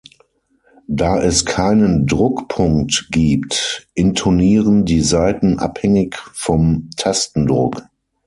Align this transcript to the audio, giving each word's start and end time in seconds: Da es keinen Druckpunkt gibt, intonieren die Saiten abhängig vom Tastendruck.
Da 0.87 1.21
es 1.21 1.45
keinen 1.45 2.07
Druckpunkt 2.07 3.09
gibt, 3.11 3.87
intonieren 3.93 4.83
die 4.83 5.01
Saiten 5.01 5.59
abhängig 5.59 6.17
vom 6.33 6.89
Tastendruck. 6.97 7.83